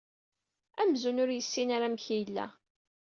Amzun 0.81 1.21
ur 1.23 1.29
yessin 1.33 1.69
ara 1.75 1.85
amek 1.87 2.05
yella. 2.15 2.45